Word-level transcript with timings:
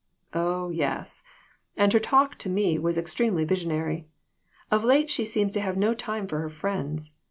"Oh, 0.33 0.71
yes; 0.71 1.21
and 1.77 1.93
her 1.93 1.99
talk 1.99 2.35
to 2.39 2.49
me 2.49 2.79
was 2.79 2.97
extremely 2.97 3.43
visionary. 3.43 4.07
Of 4.71 4.83
late 4.83 5.11
she 5.11 5.25
seems 5.25 5.51
to 5.51 5.61
have 5.61 5.77
no 5.77 5.93
time 5.93 6.27
for 6.27 6.39
her 6.39 6.49
friends. 6.49 7.17